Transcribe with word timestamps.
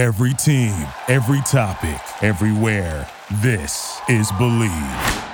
Every 0.00 0.32
team, 0.32 0.86
every 1.08 1.42
topic, 1.42 2.00
everywhere. 2.22 3.06
This 3.42 4.00
is 4.08 4.32
BLEAV. 4.32 5.26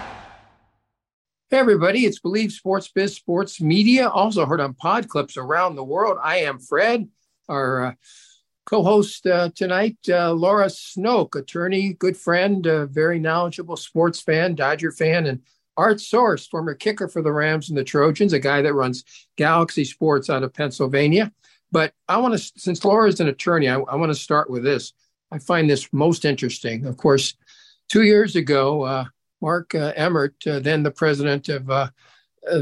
Hey 1.48 1.58
everybody, 1.58 2.04
it's 2.04 2.18
BLEAV 2.18 2.50
Sports 2.50 2.88
Biz 2.88 3.14
Sports 3.14 3.60
Media, 3.60 4.08
also 4.08 4.44
heard 4.44 4.60
on 4.60 4.74
pod 4.74 5.08
clips 5.08 5.36
around 5.36 5.76
the 5.76 5.84
world. 5.84 6.18
I 6.20 6.38
am 6.38 6.58
Fred, 6.58 7.08
our 7.48 7.86
uh, 7.86 7.92
co-host 8.64 9.24
uh, 9.28 9.50
tonight, 9.54 9.98
uh, 10.08 10.32
Laura 10.32 10.66
Snoke, 10.66 11.36
attorney, 11.36 11.92
good 11.92 12.16
friend, 12.16 12.66
very 12.90 13.20
knowledgeable 13.20 13.76
sports 13.76 14.20
fan, 14.20 14.56
Dodger 14.56 14.90
fan, 14.90 15.26
and 15.26 15.42
Art 15.76 16.00
Sorce, 16.00 16.48
former 16.48 16.74
kicker 16.74 17.06
for 17.06 17.22
the 17.22 17.32
Rams 17.32 17.68
and 17.68 17.78
the 17.78 17.84
Trojans, 17.84 18.32
a 18.32 18.40
guy 18.40 18.62
that 18.62 18.74
runs 18.74 19.04
Galaxy 19.36 19.84
Sports 19.84 20.28
out 20.28 20.42
of 20.42 20.52
Pennsylvania. 20.52 21.30
But 21.76 21.92
I 22.08 22.16
want 22.16 22.32
to, 22.32 22.52
since 22.56 22.82
Laura 22.86 23.06
is 23.06 23.20
an 23.20 23.28
attorney, 23.28 23.68
I, 23.68 23.74
I 23.74 23.96
want 23.96 24.10
to 24.10 24.18
start 24.18 24.48
with 24.48 24.64
this. 24.64 24.94
I 25.30 25.38
find 25.38 25.68
this 25.68 25.92
most 25.92 26.24
interesting. 26.24 26.86
Of 26.86 26.96
course, 26.96 27.34
two 27.90 28.04
years 28.04 28.34
ago, 28.34 28.80
uh, 28.84 29.04
Mark 29.42 29.74
uh, 29.74 29.92
Emmert, 29.94 30.36
uh, 30.46 30.60
then 30.60 30.82
the 30.82 30.90
president 30.90 31.50
of 31.50 31.68
uh, 31.68 31.90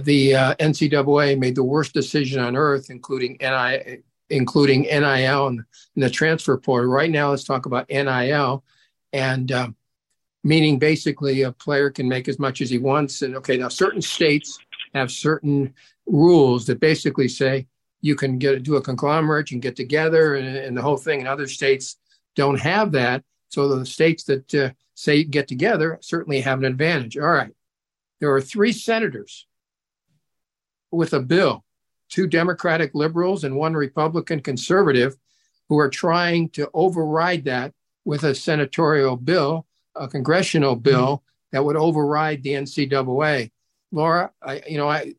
the 0.00 0.34
uh, 0.34 0.54
NCAA, 0.56 1.38
made 1.38 1.54
the 1.54 1.62
worst 1.62 1.94
decision 1.94 2.40
on 2.40 2.56
earth, 2.56 2.90
including 2.90 3.36
NI, 3.40 3.98
including 4.30 4.82
NIL 4.82 5.46
and, 5.46 5.64
the 5.94 6.10
transfer 6.10 6.58
portal. 6.58 6.90
Right 6.90 7.08
now, 7.08 7.30
let's 7.30 7.44
talk 7.44 7.66
about 7.66 7.88
NIL, 7.88 8.64
and 9.12 9.52
um, 9.52 9.76
meaning 10.42 10.80
basically 10.80 11.42
a 11.42 11.52
player 11.52 11.88
can 11.88 12.08
make 12.08 12.26
as 12.26 12.40
much 12.40 12.60
as 12.60 12.68
he 12.68 12.78
wants. 12.78 13.22
And 13.22 13.36
okay, 13.36 13.58
now 13.58 13.68
certain 13.68 14.02
states 14.02 14.58
have 14.92 15.12
certain 15.12 15.72
rules 16.04 16.66
that 16.66 16.80
basically 16.80 17.28
say 17.28 17.68
you 18.04 18.14
can 18.14 18.36
get 18.36 18.62
do 18.62 18.76
a 18.76 18.82
conglomerate, 18.82 19.50
you 19.50 19.54
can 19.54 19.60
get 19.60 19.76
together, 19.76 20.34
and, 20.34 20.46
and 20.46 20.76
the 20.76 20.82
whole 20.82 20.98
thing. 20.98 21.20
And 21.20 21.28
other 21.28 21.48
states 21.48 21.96
don't 22.36 22.60
have 22.60 22.92
that. 22.92 23.24
So 23.48 23.66
the 23.66 23.86
states 23.86 24.24
that 24.24 24.54
uh, 24.54 24.70
say 24.94 25.24
get 25.24 25.48
together 25.48 25.98
certainly 26.02 26.42
have 26.42 26.58
an 26.58 26.66
advantage. 26.66 27.16
All 27.16 27.26
right, 27.26 27.54
there 28.20 28.30
are 28.34 28.42
three 28.42 28.72
senators 28.72 29.46
with 30.90 31.14
a 31.14 31.20
bill, 31.20 31.64
two 32.10 32.26
Democratic 32.26 32.94
liberals 32.94 33.42
and 33.42 33.56
one 33.56 33.72
Republican 33.72 34.40
conservative, 34.40 35.16
who 35.70 35.78
are 35.78 35.88
trying 35.88 36.50
to 36.50 36.68
override 36.74 37.44
that 37.46 37.72
with 38.04 38.22
a 38.24 38.34
senatorial 38.34 39.16
bill, 39.16 39.64
a 39.96 40.08
congressional 40.08 40.76
bill 40.76 41.22
that 41.52 41.64
would 41.64 41.76
override 41.76 42.42
the 42.42 42.50
NCAA. 42.50 43.50
Laura, 43.92 44.30
I, 44.42 44.60
you 44.68 44.76
know, 44.76 44.90
I, 44.90 45.14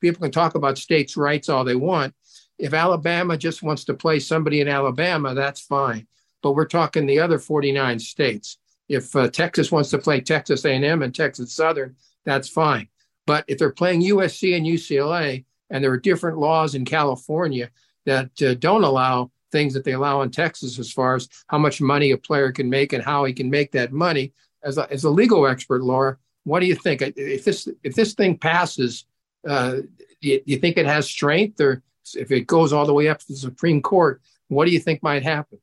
people 0.00 0.22
can 0.22 0.30
talk 0.30 0.54
about 0.54 0.78
states' 0.78 1.16
rights 1.16 1.48
all 1.48 1.64
they 1.64 1.74
want, 1.74 2.14
if 2.58 2.74
Alabama 2.74 3.36
just 3.36 3.62
wants 3.62 3.84
to 3.84 3.94
play 3.94 4.18
somebody 4.18 4.60
in 4.60 4.68
Alabama, 4.68 5.34
that's 5.34 5.60
fine. 5.60 6.06
But 6.42 6.52
we're 6.52 6.66
talking 6.66 7.06
the 7.06 7.20
other 7.20 7.38
49 7.38 7.98
states. 7.98 8.58
If 8.88 9.14
uh, 9.14 9.28
Texas 9.28 9.70
wants 9.70 9.90
to 9.90 9.98
play 9.98 10.20
Texas 10.20 10.64
A&M 10.64 11.02
and 11.02 11.14
Texas 11.14 11.52
Southern, 11.52 11.96
that's 12.24 12.48
fine. 12.48 12.88
But 13.26 13.44
if 13.46 13.58
they're 13.58 13.70
playing 13.70 14.02
USC 14.02 14.56
and 14.56 14.66
UCLA, 14.66 15.44
and 15.70 15.84
there 15.84 15.92
are 15.92 15.98
different 15.98 16.38
laws 16.38 16.74
in 16.74 16.84
California 16.84 17.70
that 18.06 18.30
uh, 18.42 18.54
don't 18.54 18.84
allow 18.84 19.30
things 19.52 19.74
that 19.74 19.84
they 19.84 19.92
allow 19.92 20.22
in 20.22 20.30
Texas 20.30 20.78
as 20.78 20.90
far 20.90 21.14
as 21.14 21.28
how 21.48 21.58
much 21.58 21.80
money 21.80 22.10
a 22.10 22.18
player 22.18 22.52
can 22.52 22.68
make 22.68 22.92
and 22.92 23.04
how 23.04 23.24
he 23.24 23.32
can 23.32 23.50
make 23.50 23.72
that 23.72 23.92
money. 23.92 24.32
As 24.62 24.78
a, 24.78 24.90
as 24.90 25.04
a 25.04 25.10
legal 25.10 25.46
expert, 25.46 25.82
Laura, 25.82 26.16
what 26.44 26.60
do 26.60 26.66
you 26.66 26.74
think? 26.74 27.02
If 27.02 27.44
this 27.44 27.68
if 27.84 27.94
this 27.94 28.14
thing 28.14 28.36
passes, 28.38 29.04
uh, 29.46 29.76
do, 30.20 30.28
you, 30.28 30.38
do 30.38 30.44
you 30.46 30.58
think 30.58 30.76
it 30.76 30.86
has 30.86 31.08
strength, 31.08 31.60
or 31.60 31.82
if 32.16 32.30
it 32.30 32.46
goes 32.46 32.72
all 32.72 32.86
the 32.86 32.94
way 32.94 33.08
up 33.08 33.18
to 33.18 33.26
the 33.28 33.36
Supreme 33.36 33.82
Court, 33.82 34.20
what 34.48 34.64
do 34.66 34.72
you 34.72 34.80
think 34.80 35.02
might 35.02 35.22
happen? 35.22 35.58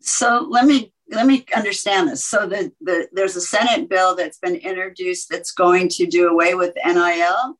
So 0.00 0.46
let 0.48 0.66
me 0.66 0.92
let 1.10 1.26
me 1.26 1.44
understand 1.56 2.08
this. 2.08 2.24
So 2.24 2.46
the, 2.46 2.72
the 2.80 3.08
there's 3.12 3.36
a 3.36 3.40
Senate 3.40 3.88
bill 3.88 4.14
that's 4.14 4.38
been 4.38 4.56
introduced 4.56 5.28
that's 5.30 5.52
going 5.52 5.88
to 5.90 6.06
do 6.06 6.28
away 6.28 6.54
with 6.54 6.74
NIL. 6.84 7.58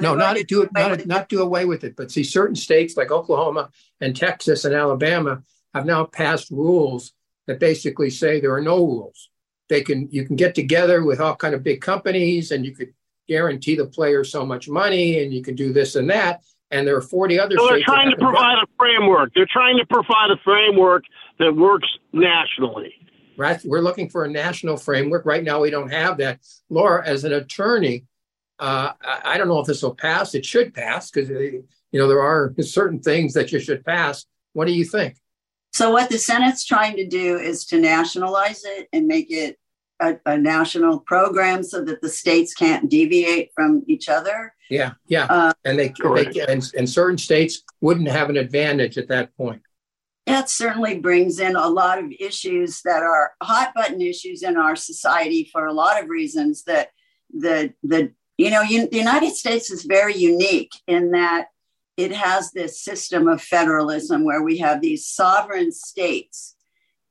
no, 0.00 0.14
not 0.14 0.36
do, 0.36 0.44
do 0.44 0.62
it, 0.62 0.72
not, 0.72 1.06
not 1.06 1.28
do 1.28 1.42
away 1.42 1.64
with 1.64 1.84
it. 1.84 1.96
But 1.96 2.10
see, 2.10 2.22
certain 2.22 2.56
states 2.56 2.96
like 2.96 3.10
Oklahoma 3.10 3.70
and 4.00 4.14
Texas 4.14 4.64
and 4.64 4.74
Alabama 4.74 5.42
have 5.74 5.86
now 5.86 6.04
passed 6.04 6.50
rules 6.50 7.12
that 7.46 7.58
basically 7.58 8.10
say 8.10 8.40
there 8.40 8.54
are 8.54 8.60
no 8.60 8.76
rules. 8.76 9.30
They 9.68 9.82
can 9.82 10.08
you 10.10 10.26
can 10.26 10.36
get 10.36 10.54
together 10.54 11.04
with 11.04 11.20
all 11.20 11.36
kind 11.36 11.54
of 11.54 11.62
big 11.62 11.80
companies 11.80 12.50
and 12.50 12.64
you 12.64 12.74
could 12.74 12.92
guarantee 13.28 13.76
the 13.76 13.86
player 13.86 14.24
so 14.24 14.44
much 14.44 14.68
money 14.68 15.22
and 15.22 15.32
you 15.32 15.42
can 15.42 15.54
do 15.54 15.72
this 15.72 15.94
and 15.94 16.10
that 16.10 16.42
and 16.70 16.86
there 16.86 16.96
are 16.96 17.02
40 17.02 17.38
other 17.38 17.56
so 17.56 17.68
they're 17.68 17.82
trying 17.82 18.10
to 18.10 18.16
provide 18.16 18.58
a 18.62 18.66
framework. 18.78 19.32
They're 19.34 19.48
trying 19.50 19.76
to 19.78 19.86
provide 19.86 20.30
a 20.30 20.36
framework 20.44 21.04
that 21.38 21.54
works 21.54 21.88
nationally. 22.12 22.94
Right. 23.36 23.60
We're 23.64 23.80
looking 23.80 24.10
for 24.10 24.24
a 24.24 24.30
national 24.30 24.76
framework. 24.76 25.24
Right 25.24 25.42
now 25.42 25.60
we 25.60 25.70
don't 25.70 25.90
have 25.90 26.18
that. 26.18 26.40
Laura 26.68 27.06
as 27.06 27.24
an 27.24 27.32
attorney 27.32 28.04
uh, 28.60 28.92
I, 29.24 29.38
don't 29.38 29.48
know 29.48 29.58
if 29.58 29.66
this 29.66 29.82
will 29.82 29.94
pass. 29.94 30.34
It 30.34 30.44
should 30.44 30.74
pass 30.74 31.10
because 31.10 31.30
uh, 31.30 31.38
you 31.38 31.64
know 31.94 32.06
there 32.06 32.20
are 32.20 32.54
certain 32.60 33.00
things 33.00 33.32
that 33.32 33.50
you 33.52 33.58
should 33.58 33.84
pass. 33.84 34.26
What 34.52 34.66
do 34.66 34.72
you 34.72 34.84
think? 34.84 35.16
So 35.72 35.90
what 35.92 36.10
the 36.10 36.18
senate's 36.18 36.64
trying 36.64 36.96
to 36.96 37.06
do 37.06 37.38
is 37.38 37.64
to 37.66 37.80
nationalize 37.80 38.62
it 38.64 38.88
and 38.92 39.06
make 39.06 39.30
it 39.30 39.58
a, 40.00 40.16
a, 40.26 40.36
national 40.36 41.00
program 41.00 41.62
so 41.62 41.84
that 41.84 42.00
the 42.00 42.08
states 42.08 42.54
can't 42.54 42.90
deviate 42.90 43.50
from 43.54 43.84
each 43.86 44.08
other. 44.08 44.54
Yeah, 44.68 44.92
yeah, 45.08 45.26
uh, 45.26 45.52
and 45.64 45.78
they, 45.78 45.92
they 46.02 46.44
and, 46.48 46.70
and 46.76 46.88
certain 46.88 47.18
states 47.18 47.62
wouldn't 47.80 48.08
have 48.08 48.30
an 48.30 48.36
advantage 48.36 48.98
at 48.98 49.08
that 49.08 49.36
point. 49.36 49.62
That 50.26 50.48
certainly 50.48 50.98
brings 50.98 51.40
in 51.40 51.56
a 51.56 51.68
lot 51.68 51.98
of 51.98 52.12
issues 52.18 52.82
that 52.84 53.02
are 53.02 53.32
hot 53.42 53.72
button 53.74 54.00
issues 54.00 54.42
in 54.42 54.56
our 54.56 54.76
society 54.76 55.48
for 55.52 55.66
a 55.66 55.72
lot 55.72 56.02
of 56.02 56.08
reasons. 56.08 56.64
That 56.64 56.90
the 57.32 57.72
the 57.82 58.12
you 58.36 58.50
know 58.50 58.62
you, 58.62 58.88
the 58.88 58.98
United 58.98 59.34
States 59.34 59.70
is 59.70 59.84
very 59.84 60.16
unique 60.16 60.72
in 60.86 61.10
that 61.12 61.48
it 61.96 62.12
has 62.12 62.52
this 62.52 62.80
system 62.80 63.28
of 63.28 63.42
federalism 63.42 64.24
where 64.24 64.42
we 64.42 64.58
have 64.58 64.80
these 64.80 65.06
sovereign 65.06 65.72
states 65.72 66.54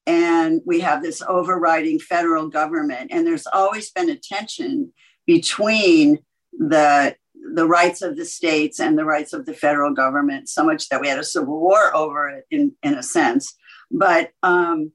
and 0.09 0.62
we 0.66 0.80
have 0.80 1.03
this 1.03 1.22
overriding 1.22 2.00
federal 2.00 2.47
government. 2.50 3.12
And 3.14 3.28
there's 3.28 3.46
always 3.46 3.92
been 3.92 4.09
a 4.09 4.16
tension 4.16 4.92
between 5.28 6.18
the 6.52 7.16
the 7.53 7.68
rights 7.68 8.02
of 8.02 8.18
the 8.18 8.25
states 8.25 8.80
and 8.80 8.97
the 8.97 9.06
rights 9.06 9.34
of 9.34 9.46
the 9.46 9.53
federal 9.53 9.94
government 9.94 10.50
so 10.50 10.64
much 10.64 10.90
that 10.90 11.00
we 11.00 11.08
had 11.08 11.20
a 11.20 11.24
civil 11.24 11.59
war 11.59 11.96
over 11.96 12.28
it 12.28 12.46
in, 12.52 12.74
in 12.84 12.96
a 12.96 13.03
sense. 13.03 13.56
But 13.90 14.31
um, 14.44 14.92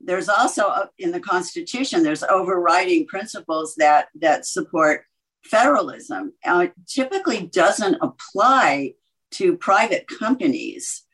there's 0.00 0.28
also 0.28 0.64
uh, 0.66 0.86
in 0.98 1.12
the 1.12 1.20
constitution 1.20 2.02
there's 2.02 2.24
overriding 2.24 3.06
principles 3.06 3.76
that 3.76 4.08
that 4.16 4.46
support 4.46 5.04
federalism 5.44 6.32
uh, 6.44 6.66
typically 6.88 7.46
doesn't 7.46 7.98
apply 8.02 8.94
to 9.30 9.56
private 9.56 10.06
companies 10.08 11.04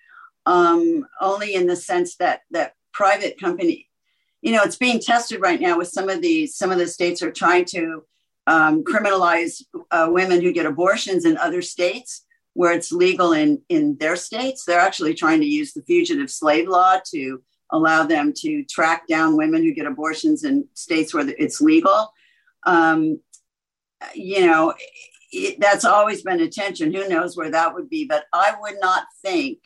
um, 0.47 1.07
only 1.21 1.55
in 1.55 1.67
the 1.67 1.77
sense 1.77 2.17
that 2.17 2.41
that 2.51 2.73
private 2.93 3.41
company. 3.41 3.89
You 4.41 4.53
know 4.53 4.63
it's 4.63 4.77
being 4.77 5.01
tested 5.01 5.41
right 5.41 5.61
now 5.61 5.79
with 5.79 5.89
some 5.89 6.09
of 6.09 6.21
the 6.21 6.47
some 6.47 6.71
of 6.71 6.79
the 6.79 6.89
states 6.89 7.23
are 7.23 7.31
trying 7.31 7.65
to 7.67 8.05
um, 8.47 8.83
criminalize 8.85 9.63
uh, 9.91 10.09
women 10.11 10.43
who 10.43 10.53
get 10.53 10.67
abortions 10.67 11.25
in 11.25 11.37
other 11.37 11.63
states 11.63 12.25
where 12.55 12.73
it's 12.73 12.93
legal 12.93 13.33
in 13.33 13.63
in 13.69 13.97
their 13.99 14.17
states. 14.17 14.65
They're 14.65 14.81
actually 14.81 15.15
trying 15.15 15.41
to 15.41 15.47
use 15.47 15.73
the 15.73 15.83
fugitive 15.83 16.31
slave 16.31 16.69
law 16.69 16.99
to 17.13 17.43
allow 17.71 18.05
them 18.05 18.33
to 18.37 18.65
track 18.65 19.07
down 19.07 19.37
women 19.37 19.63
who 19.63 19.73
get 19.73 19.87
abortions 19.87 20.45
in 20.45 20.69
states 20.75 21.15
where 21.15 21.27
it's 21.39 21.61
legal. 21.61 22.13
Um, 22.65 23.21
you 24.15 24.47
know 24.47 24.75
it, 25.31 25.59
that's 25.61 25.85
always 25.85 26.23
been 26.23 26.41
a 26.41 26.49
tension. 26.49 26.93
Who 26.93 27.09
knows 27.09 27.37
where 27.37 27.51
that 27.51 27.75
would 27.75 27.89
be? 27.89 28.05
But 28.05 28.25
i 28.33 28.55
would 28.61 28.77
not 28.81 29.05
think 29.23 29.59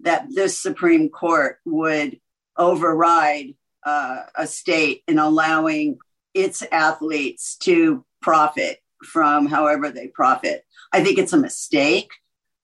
that 0.00 0.26
this 0.30 0.58
supreme 0.58 1.08
court 1.08 1.58
would 1.64 2.18
override 2.60 3.54
uh, 3.84 4.22
a 4.36 4.46
state 4.46 5.02
in 5.08 5.18
allowing 5.18 5.98
its 6.34 6.62
athletes 6.70 7.56
to 7.56 8.04
profit 8.20 8.78
from 9.02 9.46
however 9.46 9.90
they 9.90 10.08
profit. 10.08 10.64
I 10.92 11.02
think 11.02 11.18
it's 11.18 11.32
a 11.32 11.38
mistake. 11.38 12.10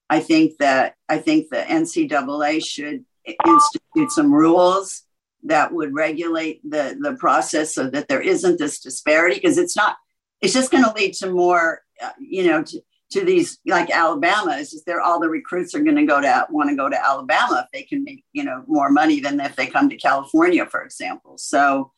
I 0.09 0.19
think 0.19 0.57
that 0.59 0.95
I 1.09 1.17
think 1.17 1.49
the 1.49 1.57
NCAA 1.57 2.65
should 2.65 3.03
institute 3.25 4.11
some 4.11 4.33
rules 4.33 5.03
that 5.43 5.73
would 5.73 5.93
regulate 5.93 6.61
the 6.69 6.97
the 6.99 7.15
process 7.15 7.73
so 7.73 7.89
that 7.89 8.07
there 8.07 8.21
isn't 8.21 8.59
this 8.59 8.79
disparity 8.79 9.35
because 9.35 9.57
it's 9.57 9.75
not 9.75 9.97
it's 10.39 10.53
just 10.53 10.71
going 10.71 10.83
to 10.83 10.93
lead 10.93 11.13
to 11.13 11.31
more 11.31 11.81
uh, 12.01 12.11
you 12.19 12.47
know 12.47 12.63
to, 12.63 12.81
to 13.11 13.23
these 13.23 13.59
like 13.65 13.89
Alabama 13.89 14.51
is 14.51 14.71
just 14.71 14.85
there 14.85 15.01
all 15.01 15.19
the 15.19 15.29
recruits 15.29 15.73
are 15.73 15.83
going 15.83 15.95
to 15.95 16.05
go 16.05 16.19
to 16.19 16.47
want 16.49 16.69
to 16.69 16.75
go 16.75 16.89
to 16.89 17.05
Alabama 17.05 17.63
if 17.65 17.71
they 17.71 17.83
can 17.83 18.03
make 18.03 18.23
you 18.33 18.43
know 18.43 18.63
more 18.67 18.89
money 18.89 19.19
than 19.19 19.39
if 19.39 19.55
they 19.55 19.67
come 19.67 19.89
to 19.89 19.97
California 19.97 20.65
for 20.65 20.81
example 20.83 21.37
so 21.37 21.91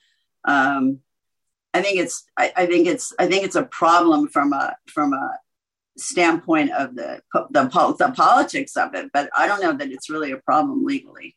um, 0.46 1.00
I 1.74 1.82
think 1.82 2.00
it's 2.00 2.24
I, 2.38 2.52
I, 2.56 2.66
think 2.66 2.88
it's 2.88 3.14
I 3.20 3.28
think 3.28 3.44
it's 3.44 3.56
a 3.56 3.64
problem 3.64 4.28
from 4.28 4.54
a 4.54 4.76
from 4.88 5.14
a 5.14 5.32
standpoint 5.98 6.72
of 6.72 6.96
the, 6.96 7.22
the 7.34 7.96
the 8.00 8.12
politics 8.16 8.78
of 8.78 8.94
it 8.94 9.10
but 9.12 9.30
I 9.36 9.48
don't 9.48 9.62
know 9.62 9.74
that 9.74 9.92
it's 9.92 10.10
really 10.10 10.32
a 10.32 10.38
problem 10.38 10.86
legally 10.86 11.36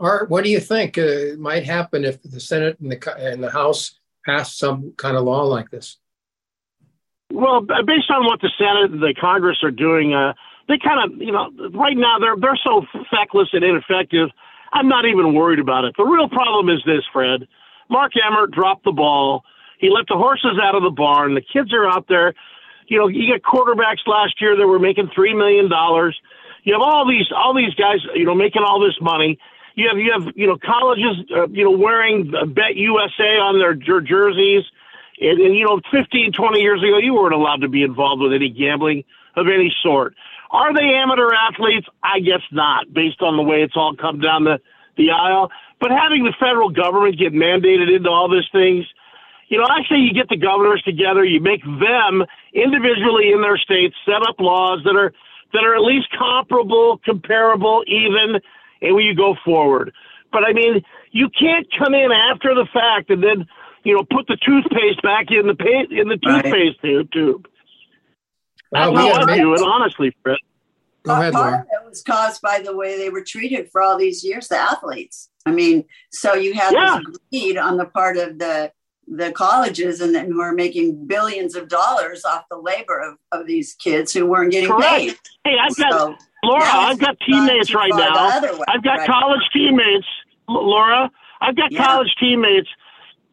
Art, 0.00 0.28
what 0.28 0.44
do 0.44 0.50
you 0.50 0.60
think 0.60 0.98
uh, 0.98 1.36
might 1.38 1.64
happen 1.64 2.04
if 2.04 2.20
the 2.22 2.40
Senate 2.40 2.78
and 2.80 2.90
the 2.90 3.16
and 3.16 3.42
the 3.42 3.50
House 3.50 3.98
pass 4.26 4.56
some 4.56 4.92
kind 4.96 5.16
of 5.16 5.24
law 5.24 5.44
like 5.44 5.70
this? 5.70 5.98
Well, 7.34 7.62
based 7.62 8.10
on 8.14 8.24
what 8.24 8.40
the 8.40 8.50
Senate 8.56 8.92
and 8.92 9.02
the 9.02 9.12
Congress 9.20 9.58
are 9.64 9.72
doing, 9.72 10.14
uh, 10.14 10.34
they 10.68 10.78
kind 10.78 11.02
of, 11.02 11.18
you 11.20 11.32
know, 11.32 11.50
right 11.74 11.96
now 11.96 12.18
they're 12.20 12.36
they're 12.38 12.58
so 12.62 12.86
feckless 13.10 13.48
and 13.52 13.64
ineffective. 13.64 14.30
I'm 14.72 14.88
not 14.88 15.04
even 15.04 15.34
worried 15.34 15.58
about 15.58 15.84
it. 15.84 15.94
The 15.98 16.04
real 16.04 16.28
problem 16.28 16.68
is 16.68 16.82
this, 16.86 17.02
Fred. 17.12 17.48
Mark 17.90 18.12
Emmert 18.16 18.52
dropped 18.52 18.84
the 18.84 18.92
ball. 18.92 19.42
He 19.78 19.90
let 19.90 20.06
the 20.08 20.16
horses 20.16 20.58
out 20.62 20.74
of 20.74 20.82
the 20.82 20.90
barn. 20.90 21.34
The 21.34 21.42
kids 21.42 21.74
are 21.74 21.86
out 21.86 22.06
there. 22.08 22.34
You 22.86 22.98
know, 22.98 23.08
you 23.08 23.26
get 23.26 23.42
quarterbacks 23.42 24.06
last 24.06 24.40
year 24.40 24.56
that 24.56 24.66
were 24.66 24.78
making 24.78 25.10
three 25.14 25.34
million 25.34 25.68
dollars. 25.68 26.18
You 26.62 26.74
have 26.74 26.82
all 26.82 27.06
these 27.06 27.26
all 27.34 27.54
these 27.54 27.74
guys, 27.74 27.98
you 28.14 28.24
know, 28.24 28.34
making 28.34 28.62
all 28.62 28.78
this 28.78 28.96
money. 29.00 29.38
You 29.74 29.88
have 29.88 29.98
you 29.98 30.12
have 30.12 30.32
you 30.36 30.46
know 30.46 30.56
colleges, 30.56 31.18
uh, 31.34 31.48
you 31.48 31.64
know, 31.64 31.76
wearing 31.76 32.30
Bet 32.54 32.76
USA 32.76 33.42
on 33.42 33.58
their 33.58 33.74
jerseys. 33.74 34.64
And, 35.20 35.38
and, 35.40 35.54
you 35.54 35.64
know, 35.64 35.80
15, 35.92 36.32
20 36.32 36.60
years 36.60 36.82
ago, 36.82 36.98
you 36.98 37.14
weren't 37.14 37.34
allowed 37.34 37.60
to 37.62 37.68
be 37.68 37.82
involved 37.82 38.22
with 38.22 38.32
any 38.32 38.50
gambling 38.50 39.04
of 39.36 39.46
any 39.46 39.74
sort. 39.82 40.14
Are 40.50 40.72
they 40.74 40.94
amateur 40.94 41.32
athletes? 41.32 41.86
I 42.02 42.20
guess 42.20 42.42
not, 42.52 42.92
based 42.92 43.22
on 43.22 43.36
the 43.36 43.42
way 43.42 43.62
it's 43.62 43.76
all 43.76 43.94
come 43.96 44.20
down 44.20 44.44
the, 44.44 44.60
the 44.96 45.10
aisle. 45.10 45.50
But 45.80 45.90
having 45.90 46.24
the 46.24 46.34
federal 46.38 46.70
government 46.70 47.18
get 47.18 47.32
mandated 47.32 47.94
into 47.94 48.08
all 48.08 48.30
these 48.30 48.48
things, 48.52 48.86
you 49.48 49.58
know, 49.58 49.66
I 49.68 49.82
say 49.88 49.96
you 49.96 50.12
get 50.12 50.28
the 50.28 50.36
governors 50.36 50.82
together, 50.82 51.24
you 51.24 51.40
make 51.40 51.62
them 51.64 52.24
individually 52.52 53.32
in 53.32 53.42
their 53.42 53.58
states 53.58 53.94
set 54.04 54.22
up 54.26 54.36
laws 54.38 54.80
that 54.84 54.96
are 54.96 55.12
that 55.52 55.62
are 55.62 55.76
at 55.76 55.82
least 55.82 56.08
comparable, 56.18 56.98
comparable, 57.04 57.84
even, 57.86 58.40
and 58.82 58.94
when 58.94 59.04
you 59.04 59.14
go 59.14 59.36
forward. 59.44 59.92
But 60.32 60.42
I 60.44 60.52
mean, 60.52 60.82
you 61.12 61.28
can't 61.28 61.66
come 61.78 61.94
in 61.94 62.10
after 62.10 62.54
the 62.54 62.66
fact 62.72 63.10
and 63.10 63.22
then 63.22 63.46
you 63.84 63.94
know, 63.94 64.04
put 64.10 64.26
the 64.26 64.36
toothpaste 64.44 65.02
back 65.02 65.26
in 65.30 65.46
the 65.46 65.54
paste 65.54 65.92
in 65.92 66.08
the 66.08 66.16
toothpaste 66.16 66.78
right. 66.82 67.10
tube. 67.12 67.46
That's 68.72 68.90
well, 68.90 69.14
how 69.14 69.32
I 69.32 69.36
do 69.36 69.54
it, 69.54 69.60
honestly, 69.60 70.14
Fred. 70.22 70.38
Go 71.04 71.12
ahead, 71.12 71.34
Part 71.34 71.60
of 71.60 71.60
it 71.60 71.88
was 71.88 72.02
caused 72.02 72.40
by 72.40 72.60
the 72.64 72.74
way 72.74 72.96
they 72.96 73.10
were 73.10 73.22
treated 73.22 73.70
for 73.70 73.82
all 73.82 73.98
these 73.98 74.24
years, 74.24 74.48
the 74.48 74.56
athletes. 74.56 75.28
I 75.44 75.52
mean, 75.52 75.84
so 76.10 76.32
you 76.34 76.54
had 76.54 76.72
yeah. 76.72 76.98
this 77.06 77.18
greed 77.30 77.58
on 77.58 77.76
the 77.76 77.84
part 77.84 78.16
of 78.16 78.38
the 78.38 78.72
the 79.06 79.30
colleges 79.32 80.00
and 80.00 80.14
then 80.14 80.32
who 80.32 80.40
are 80.40 80.54
making 80.54 81.06
billions 81.06 81.54
of 81.54 81.68
dollars 81.68 82.24
off 82.24 82.44
the 82.50 82.56
labor 82.56 82.98
of, 83.00 83.18
of 83.38 83.46
these 83.46 83.74
kids 83.74 84.14
who 84.14 84.24
weren't 84.24 84.50
getting 84.50 84.70
Correct. 84.70 84.88
paid. 84.88 85.16
Hey, 85.44 85.56
I've 85.62 85.76
got 85.76 85.92
so 85.92 86.16
Laura, 86.42 86.64
I've 86.64 86.98
got 86.98 87.16
teammates 87.20 87.74
right 87.74 87.92
now. 87.94 88.14
I've 88.66 88.82
got 88.82 88.98
right. 88.98 89.06
college 89.06 89.42
teammates, 89.52 90.06
Laura. 90.48 91.10
I've 91.42 91.54
got 91.54 91.70
yeah. 91.70 91.84
college 91.84 92.14
teammates 92.18 92.68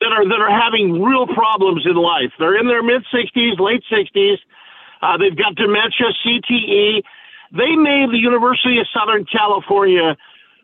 that 0.02 0.12
are 0.12 0.28
that 0.28 0.42
are 0.42 0.50
having 0.50 1.02
real 1.02 1.28
problems 1.28 1.86
in 1.86 1.96
life. 1.96 2.34
They're 2.38 2.58
in 2.58 2.68
their 2.68 2.84
mid 2.84 3.06
60s, 3.14 3.60
late 3.60 3.84
60s. 3.90 4.38
Uh, 5.02 5.18
they've 5.18 5.38
got 5.38 5.56
dementia, 5.56 6.14
CTE. 6.26 7.02
They 7.54 7.76
made 7.76 8.10
the 8.12 8.20
University 8.22 8.80
of 8.80 8.88
Southern 8.94 9.26
California 9.26 10.18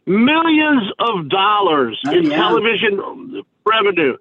millions 0.05 0.89
of 0.99 1.29
dollars 1.29 1.99
oh, 2.07 2.11
in 2.11 2.25
yeah. 2.25 2.37
television 2.37 3.43
revenue. 3.65 4.17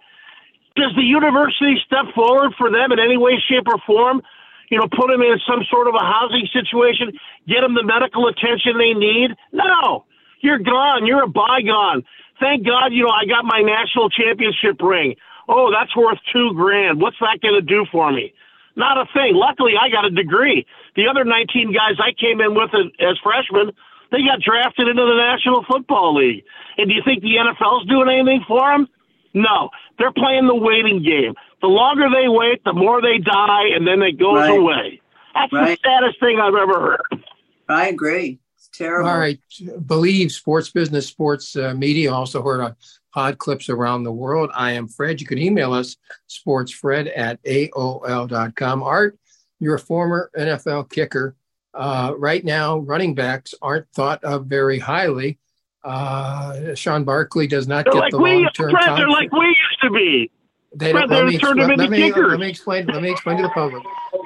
Does 0.74 0.92
the 0.94 1.02
university 1.02 1.80
step 1.86 2.12
forward 2.14 2.52
for 2.58 2.70
them 2.70 2.92
in 2.92 2.98
any 2.98 3.16
way, 3.16 3.40
shape, 3.48 3.66
or 3.66 3.78
form? 3.86 4.20
You 4.68 4.78
know, 4.78 4.88
put 4.90 5.08
them 5.08 5.22
in 5.22 5.38
some 5.48 5.62
sort 5.70 5.88
of 5.88 5.94
a 5.94 6.04
housing 6.04 6.46
situation, 6.52 7.12
get 7.48 7.60
them 7.60 7.74
the 7.74 7.84
medical 7.84 8.26
attention 8.26 8.76
they 8.76 8.92
need? 8.92 9.30
No, 9.52 10.04
you're 10.40 10.58
gone. 10.58 11.06
You're 11.06 11.22
a 11.22 11.28
bygone. 11.28 12.04
Thank 12.40 12.66
God, 12.66 12.92
you 12.92 13.02
know, 13.04 13.12
I 13.12 13.24
got 13.24 13.44
my 13.44 13.62
national 13.62 14.10
championship 14.10 14.80
ring. 14.80 15.16
Oh, 15.48 15.70
that's 15.72 15.94
worth 15.96 16.18
two 16.32 16.52
grand. 16.54 17.00
What's 17.00 17.16
that 17.20 17.40
going 17.40 17.54
to 17.54 17.62
do 17.62 17.86
for 17.90 18.12
me? 18.12 18.34
Not 18.76 18.98
a 18.98 19.06
thing. 19.14 19.32
Luckily, 19.34 19.72
I 19.80 19.88
got 19.88 20.04
a 20.04 20.10
degree. 20.10 20.66
The 20.96 21.06
other 21.08 21.24
19 21.24 21.72
guys 21.72 21.96
I 21.98 22.12
came 22.12 22.40
in 22.40 22.54
with 22.54 22.70
as 23.00 23.16
freshmen, 23.22 23.72
they 24.12 24.20
got 24.20 24.40
drafted 24.44 24.88
into 24.88 25.02
the 25.02 25.16
National 25.16 25.64
Football 25.64 26.16
League. 26.16 26.44
And 26.76 26.88
do 26.88 26.94
you 26.94 27.02
think 27.04 27.22
the 27.22 27.40
NFL's 27.40 27.88
doing 27.88 28.08
anything 28.10 28.44
for 28.46 28.60
them? 28.60 28.86
No. 29.32 29.70
They're 29.98 30.12
playing 30.12 30.46
the 30.46 30.54
waiting 30.54 31.02
game. 31.02 31.34
The 31.62 31.68
longer 31.68 32.08
they 32.10 32.28
wait, 32.28 32.62
the 32.64 32.74
more 32.74 33.00
they 33.00 33.16
die, 33.16 33.72
and 33.74 33.86
then 33.86 34.02
it 34.02 34.18
goes 34.18 34.36
right. 34.36 34.58
away. 34.58 35.00
That's 35.32 35.52
right. 35.52 35.78
the 35.82 35.88
saddest 35.88 36.20
thing 36.20 36.38
I've 36.38 36.54
ever 36.54 36.80
heard. 36.80 37.24
I 37.68 37.88
agree 37.88 38.38
terrible. 38.76 39.10
All 39.10 39.18
right. 39.18 39.40
BLEAV 39.60 40.30
sports 40.30 40.70
business, 40.70 41.06
sports 41.06 41.56
uh, 41.56 41.74
media, 41.74 42.12
also 42.12 42.42
heard 42.42 42.60
on 42.60 42.76
pod 43.12 43.38
clips 43.38 43.68
around 43.68 44.02
the 44.02 44.12
world. 44.12 44.50
I 44.54 44.72
am 44.72 44.88
Fred. 44.88 45.20
You 45.20 45.26
can 45.26 45.38
email 45.38 45.72
us, 45.72 45.96
sportsfred 46.28 47.10
at 47.16 47.42
AOL.com. 47.44 48.82
Art, 48.82 49.18
you're 49.58 49.76
a 49.76 49.80
former 49.80 50.30
NFL 50.36 50.90
kicker. 50.90 51.36
Uh, 51.72 52.12
right 52.16 52.44
now, 52.44 52.78
running 52.78 53.14
backs 53.14 53.54
aren't 53.60 53.88
thought 53.90 54.22
of 54.24 54.46
very 54.46 54.78
highly. 54.78 55.38
Uh, 55.84 56.52
Saquon 56.72 57.04
Barkley 57.04 57.46
does 57.46 57.68
not 57.68 57.84
they're 57.84 57.94
get 57.94 58.00
like 58.00 58.10
the 58.10 58.18
long 58.18 58.48
term 58.54 58.72
contract. 58.72 58.98
They're 58.98 59.08
like 59.08 59.32
we 59.32 59.46
used 59.46 59.80
to 59.82 59.90
be. 59.90 60.30
They 60.74 60.92
don't, 60.92 61.08
let, 61.08 61.26
me, 61.26 61.38
let, 61.38 61.56
me, 61.56 62.12
let 62.12 62.40
me 62.40 62.48
explain. 62.48 62.86
Let 62.86 63.02
me 63.02 63.10
explain 63.10 63.36
to 63.38 63.44
the 63.44 63.48
public. 63.50 63.82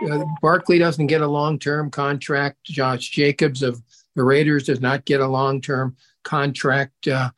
Uh, 0.09 0.25
Barkley 0.41 0.79
doesn't 0.79 1.09
get 1.09 1.21
a 1.21 1.27
long-term 1.27 1.91
contract. 1.91 2.65
Josh 2.65 3.11
Jacobs 3.11 3.63
of 3.63 3.83
the 4.15 4.25
Raiders 4.25 4.65
does 4.65 4.81
not 4.81 5.05
get 5.05 5.21
a 5.21 5.27
long 5.27 5.61
term 5.61 5.97
contract. 6.23 7.09
Uh, 7.09 7.31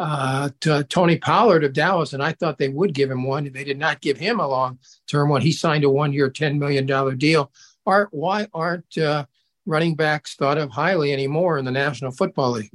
uh, 0.00 0.48
to 0.60 0.84
Tony 0.84 1.18
Pollard 1.18 1.64
of 1.64 1.72
Dallas, 1.72 2.12
and 2.12 2.22
I 2.22 2.32
thought 2.32 2.58
they 2.58 2.68
would 2.68 2.94
give 2.94 3.10
him 3.10 3.24
one. 3.24 3.50
They 3.52 3.64
did 3.64 3.78
not 3.78 4.00
give 4.00 4.16
him 4.16 4.38
a 4.38 4.46
long 4.46 4.78
term 5.08 5.28
one. 5.28 5.42
He 5.42 5.50
signed 5.50 5.82
a 5.82 5.90
one 5.90 6.12
year, 6.12 6.30
$10 6.30 6.56
million 6.56 6.86
deal. 7.18 7.50
Art, 7.84 8.08
why 8.12 8.46
aren't 8.54 8.96
uh, 8.96 9.26
running 9.66 9.96
backs 9.96 10.34
thought 10.36 10.58
of 10.58 10.70
highly 10.70 11.12
anymore 11.12 11.58
in 11.58 11.64
the 11.64 11.72
National 11.72 12.12
Football 12.12 12.52
League? 12.52 12.70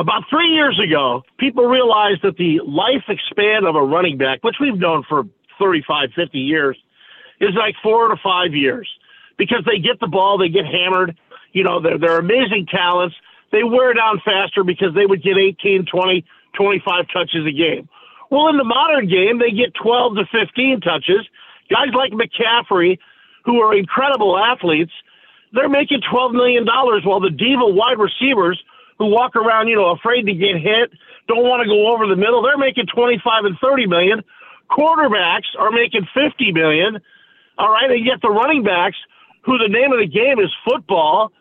About 0.00 0.24
three 0.30 0.48
years 0.48 0.80
ago, 0.80 1.22
people 1.38 1.66
realized 1.66 2.22
that 2.22 2.36
the 2.36 2.60
life 2.66 3.04
span 3.30 3.64
of 3.64 3.74
a 3.74 3.82
running 3.82 4.16
back, 4.16 4.42
which 4.42 4.56
we've 4.60 4.78
known 4.78 5.04
for 5.08 5.24
35, 5.58 6.10
50 6.14 6.38
years, 6.38 6.76
is 7.40 7.54
like 7.54 7.74
four 7.82 8.08
to 8.08 8.16
five 8.22 8.54
years 8.54 8.88
because 9.36 9.64
they 9.64 9.78
get 9.78 10.00
the 10.00 10.06
ball, 10.06 10.38
they 10.38 10.48
get 10.48 10.66
hammered, 10.66 11.16
you 11.52 11.64
know, 11.64 11.80
they're, 11.80 11.98
they're 11.98 12.18
amazing 12.18 12.66
talents. 12.70 13.16
They 13.52 13.64
wear 13.64 13.94
down 13.94 14.20
faster 14.24 14.64
because 14.64 14.94
they 14.94 15.06
would 15.06 15.22
get 15.22 15.38
18, 15.38 15.86
20, 15.86 16.24
25 16.54 17.04
touches 17.12 17.46
a 17.46 17.52
game. 17.52 17.88
Well, 18.30 18.48
in 18.48 18.58
the 18.58 18.64
modern 18.64 19.08
game, 19.08 19.38
they 19.38 19.50
get 19.50 19.72
12 19.74 20.16
to 20.16 20.24
15 20.30 20.80
touches. 20.80 21.26
Guys 21.70 21.88
like 21.94 22.12
McCaffrey, 22.12 22.98
who 23.44 23.60
are 23.60 23.74
incredible 23.74 24.36
athletes, 24.36 24.92
they're 25.52 25.68
making 25.68 26.02
$12 26.12 26.32
million 26.32 26.66
while 26.66 27.20
the 27.20 27.30
diva 27.30 27.66
wide 27.66 27.98
receivers 27.98 28.62
who 28.98 29.06
walk 29.06 29.36
around, 29.36 29.68
you 29.68 29.76
know, 29.76 29.90
afraid 29.90 30.26
to 30.26 30.34
get 30.34 30.56
hit, 30.56 30.92
don't 31.28 31.44
want 31.44 31.62
to 31.62 31.68
go 31.68 31.92
over 31.92 32.06
the 32.06 32.16
middle, 32.16 32.42
they're 32.42 32.58
making 32.58 32.86
25 32.94 33.44
and 33.44 33.56
30 33.62 33.86
million. 33.86 34.22
Quarterbacks 34.70 35.48
are 35.58 35.70
making 35.70 36.06
50 36.12 36.52
million. 36.52 36.98
All 37.58 37.70
right. 37.70 37.90
And 37.90 38.04
yet 38.04 38.22
the 38.22 38.30
running 38.30 38.62
backs, 38.62 38.96
who 39.42 39.58
the 39.58 39.68
name 39.68 39.92
of 39.92 39.98
the 39.98 40.06
game 40.06 40.38
is 40.38 40.52
football, 40.64 41.32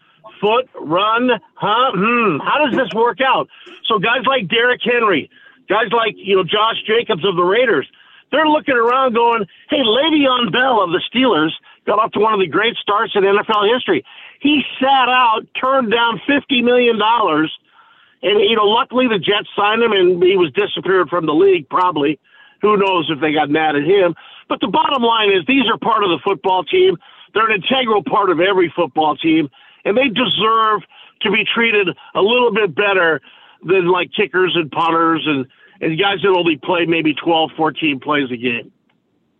foot, 0.41 0.69
run, 0.79 1.29
huh? 1.55 1.91
Hmm. 1.93 2.37
How 2.39 2.65
does 2.65 2.75
this 2.75 2.89
work 2.93 3.19
out? 3.21 3.47
So 3.85 3.99
guys 3.99 4.25
like 4.25 4.47
Derrick 4.47 4.81
Henry, 4.83 5.29
guys 5.69 5.91
like, 5.91 6.15
you 6.17 6.35
know, 6.35 6.43
Josh 6.43 6.77
Jacobs 6.85 7.25
of 7.25 7.35
the 7.35 7.43
Raiders, 7.43 7.87
they're 8.31 8.47
looking 8.47 8.75
around 8.75 9.13
going, 9.13 9.45
hey, 9.69 9.79
Le'Veon 9.79 10.51
Bell 10.51 10.83
of 10.83 10.91
the 10.91 11.01
Steelers 11.07 11.51
got 11.85 11.99
off 11.99 12.11
to 12.11 12.19
one 12.19 12.33
of 12.33 12.39
the 12.39 12.47
great 12.47 12.75
starts 12.75 13.13
in 13.15 13.23
NFL 13.23 13.73
history. 13.73 14.03
He 14.41 14.63
sat 14.79 15.07
out, 15.07 15.41
turned 15.59 15.91
down 15.91 16.21
$50 16.27 16.63
million. 16.63 16.99
And, 16.99 18.39
you 18.49 18.55
know, 18.55 18.65
luckily 18.65 19.07
the 19.07 19.19
Jets 19.19 19.47
signed 19.55 19.81
him 19.81 19.93
and 19.93 20.21
he 20.21 20.35
was 20.35 20.51
disappeared 20.51 21.09
from 21.09 21.25
the 21.25 21.33
league, 21.33 21.69
probably. 21.69 22.19
Who 22.61 22.75
knows 22.75 23.09
if 23.09 23.21
they 23.21 23.31
got 23.31 23.49
mad 23.49 23.75
at 23.75 23.83
him. 23.83 24.15
But 24.49 24.59
the 24.61 24.67
bottom 24.67 25.03
line 25.03 25.31
is 25.31 25.43
these 25.47 25.65
are 25.71 25.77
part 25.77 26.03
of 26.03 26.09
the 26.09 26.19
football 26.23 26.63
team. 26.63 26.95
They're 27.33 27.49
an 27.49 27.61
integral 27.61 28.03
part 28.03 28.29
of 28.29 28.39
every 28.39 28.71
football 28.75 29.15
team 29.15 29.49
and 29.87 29.97
they 29.97 30.09
deserve 30.09 30.81
to 31.21 31.31
be 31.31 31.43
treated 31.55 31.87
a 32.13 32.21
little 32.21 32.53
bit 32.53 32.75
better 32.75 33.21
than 33.63 33.87
like 33.87 34.11
kickers 34.15 34.53
and 34.55 34.69
punters 34.69 35.23
and, 35.25 35.45
and 35.81 35.99
guys 35.99 36.21
that 36.21 36.29
only 36.29 36.57
play 36.57 36.85
maybe 36.85 37.13
12, 37.13 37.51
14 37.55 37.99
plays 37.99 38.29
a 38.31 38.37
game. 38.37 38.71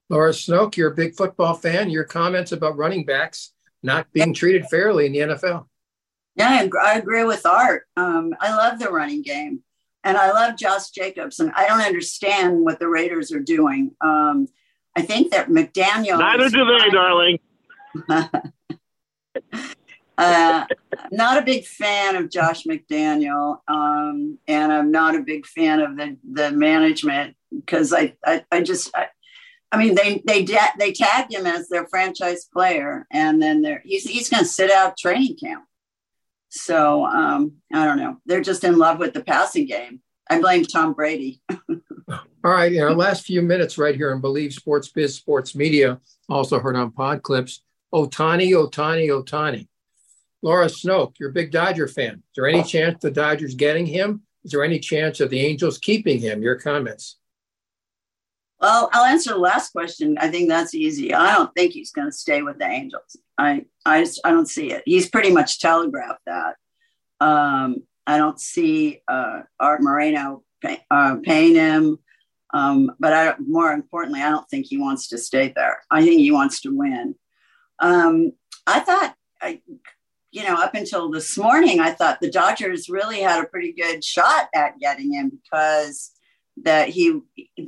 Laura 0.10 0.32
Snoke, 0.32 0.78
you're 0.78 0.92
a 0.92 0.96
big 0.96 1.16
football 1.16 1.54
fan. 1.54 1.90
Your 1.90 2.06
comments 2.06 2.54
about 2.54 2.78
running 2.78 3.06
backs 3.06 3.52
not 3.84 4.12
being 4.14 4.34
treated 4.34 4.66
fairly 4.68 5.06
in 5.06 5.12
the 5.12 5.20
NFL. 5.20 5.66
Yeah, 6.36 6.68
I 6.82 6.98
agree 6.98 7.24
with 7.26 7.46
Art. 7.46 7.84
Um, 7.98 8.34
I 8.40 8.56
love 8.56 8.80
the 8.80 8.90
running 8.90 9.24
game, 9.24 9.64
and 10.04 10.18
I 10.18 10.32
love 10.32 10.56
Josh 10.56 10.92
Jacobs. 10.92 11.40
And 11.40 11.52
I 11.56 11.68
don't 11.68 11.82
understand 11.82 12.62
what 12.62 12.80
the 12.80 12.88
Raiders 12.88 13.32
are 13.32 13.40
doing. 13.40 13.92
Um, 14.02 14.48
I 14.98 15.02
think 15.04 15.32
that 15.32 15.50
McDaniel. 15.50 16.18
Neither 16.18 16.50
do 16.50 16.66
they, 16.66 16.90
darling. 16.90 17.40
Uh, 20.20 20.66
not 21.12 21.38
a 21.38 21.44
big 21.44 21.64
fan 21.64 22.16
of 22.16 22.32
Josh 22.32 22.64
McDaniel, 22.64 23.60
um, 23.68 24.40
and 24.48 24.74
I'm 24.74 24.90
not 24.90 25.16
a 25.16 25.22
big 25.22 25.46
fan 25.46 25.80
of 25.80 25.96
the 25.96 26.18
the 26.28 26.50
management 26.50 27.36
because 27.52 27.94
I, 27.94 28.16
I, 28.26 28.44
I 28.52 28.64
just 28.64 28.90
I, 28.96 29.10
I 29.72 29.78
mean 29.78 29.94
they 29.94 30.24
they 30.26 30.44
they 30.80 30.92
tagged 30.92 31.32
him 31.32 31.46
as 31.46 31.70
their 31.70 31.86
franchise 31.86 32.46
player, 32.52 33.06
and 33.12 33.40
then 33.40 33.62
they're 33.62 33.84
he's 33.86 34.06
he's 34.06 34.28
going 34.28 34.44
to 34.44 34.50
sit 34.50 34.72
out 34.72 34.98
training 34.98 35.38
camp. 35.38 35.66
So 36.50 37.06
um, 37.06 37.58
I 37.72 37.86
don't 37.86 38.00
know. 38.00 38.18
They're 38.26 38.42
just 38.42 38.64
in 38.64 38.80
love 38.80 38.98
with 38.98 39.14
the 39.14 39.24
passing 39.24 39.68
game. 39.68 40.02
I 40.28 40.42
blame 40.42 40.66
Tom 40.66 40.94
Brady. 40.94 41.44
All 42.10 42.54
right, 42.54 42.72
in 42.72 42.82
our 42.82 42.94
last 42.94 43.26
few 43.26 43.42
minutes, 43.42 43.78
right 43.78 43.96
here 43.96 44.14
on 44.14 44.22
BLEAV 44.22 44.54
Sports 44.54 44.88
Biz 44.90 45.16
Sports 45.16 45.56
Media, 45.56 46.00
also 46.30 46.60
heard 46.60 46.76
on 46.76 46.92
Pod 46.92 47.22
Clips. 47.22 47.62
Ohtani, 47.94 48.50
Ohtani, 48.52 49.10
Ohtani. 49.10 49.68
Laura 50.42 50.68
Snoke, 50.68 51.16
you're 51.20 51.30
a 51.30 51.34
big 51.34 51.52
Dodger 51.52 51.88
fan. 51.88 52.16
Is 52.16 52.22
there 52.36 52.48
any 52.48 52.64
chance 52.64 53.02
the 53.02 53.12
Dodgers 53.12 53.56
getting 53.56 53.86
him? 53.86 54.22
Is 54.44 54.52
there 54.52 54.64
any 54.64 54.80
chance 54.80 55.20
of 55.20 55.30
the 55.30 55.42
Angels 55.42 55.78
keeping 55.78 56.20
him? 56.20 56.42
Your 56.42 56.56
comments. 56.56 57.18
Well, 58.62 58.90
I'll 58.94 59.06
answer 59.06 59.32
the 59.32 59.40
last 59.40 59.72
question. 59.72 60.18
I 60.20 60.30
think 60.30 60.50
that's 60.50 60.74
easy. 60.74 61.14
I 61.14 61.36
don't 61.36 61.54
think 61.54 61.74
he's 61.74 61.92
going 61.92 62.08
to 62.08 62.16
stay 62.16 62.42
with 62.42 62.58
the 62.58 62.66
Angels. 62.66 63.18
I, 63.38 63.66
I, 63.86 64.04
just, 64.04 64.22
I 64.24 64.32
don't 64.32 64.48
see 64.48 64.72
it. 64.72 64.84
He's 64.86 65.10
pretty 65.10 65.32
much 65.32 65.60
telegraphed 65.60 66.22
that. 66.26 66.56
Um, 67.20 67.84
I 68.06 68.18
don't 68.18 68.40
see 68.40 69.02
uh, 69.08 69.42
Art 69.60 69.82
Moreno 69.82 70.44
pay, 70.62 70.84
uh, 70.92 71.18
paying 71.24 71.56
him. 71.56 72.00
Um, 72.54 72.92
but 73.00 73.14
I, 73.14 73.36
more 73.40 73.72
importantly, 73.72 74.22
I 74.22 74.30
don't 74.30 74.50
think 74.50 74.68
he 74.68 74.78
wants 74.78 75.10
to 75.10 75.18
stay 75.18 75.52
there. 75.56 75.80
I 75.92 76.04
think 76.04 76.20
he 76.20 76.32
wants 76.32 76.62
to 76.62 76.76
win. 76.76 77.16
Um, 77.80 78.32
I 78.66 78.80
thought, 78.80 79.16
I, 79.42 79.62
you 80.32 80.44
know, 80.44 80.56
up 80.56 80.74
until 80.74 81.10
this 81.10 81.38
morning, 81.38 81.80
I 81.80 81.92
thought 81.92 82.20
the 82.22 82.32
Dodgers 82.32 82.90
really 82.90 83.20
had 83.20 83.44
a 83.44 83.48
pretty 83.48 83.74
good 83.74 84.04
shot 84.04 84.50
at 84.54 84.80
getting 84.80 85.14
him 85.14 85.30
because 85.30 86.12
that 86.64 86.90
he 86.90 87.20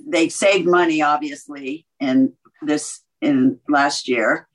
they 0.08 0.30
saved 0.30 0.68
money 0.68 1.02
obviously 1.02 1.86
in 2.00 2.34
this 2.62 3.02
in 3.22 3.60
last 3.68 4.08
year, 4.08 4.48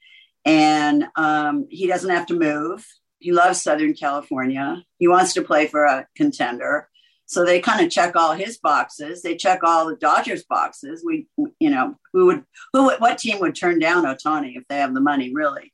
and 0.45 1.07
um, 1.17 1.67
he 1.71 1.87
doesn't 1.87 2.11
have 2.11 2.27
to 2.27 2.39
move. 2.39 2.87
He 3.19 3.33
loves 3.33 3.63
Southern 3.63 3.95
California. 3.95 4.83
He 4.99 5.09
wants 5.09 5.35
to 5.35 5.43
play 5.43 5.67
for 5.67 5.85
a 5.85 6.07
contender. 6.17 6.89
So 7.27 7.45
they 7.45 7.61
kind 7.61 7.85
of 7.85 7.91
check 7.91 8.17
all 8.17 8.33
his 8.33 8.59
boxes. 8.59 9.23
They 9.23 9.37
check 9.37 9.61
all 9.65 9.87
the 9.87 9.97
Dodgers 9.97 10.45
boxes. 10.45 11.03
We, 11.05 11.27
you 11.59 11.71
know, 11.71 11.97
who 12.13 12.27
would, 12.27 12.45
who, 12.73 12.91
what 12.97 13.19
team 13.19 13.41
would 13.41 13.55
turn 13.55 13.79
down 13.79 14.05
Ohtani 14.05 14.57
if 14.57 14.65
they 14.69 14.77
have 14.77 14.95
the 14.95 15.01
money, 15.01 15.33
really? 15.35 15.73